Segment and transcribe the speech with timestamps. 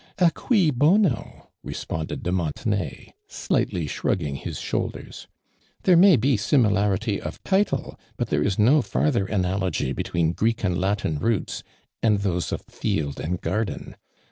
[0.17, 5.27] ".1 mi huounV' responded de Monte nay, slightly shrugging his shoulders.
[5.83, 10.75] "There may be similarity of title, but there is no farther analogy between Greek and
[10.81, 11.61] Latin roots,
[12.01, 13.95] and those of field and garden.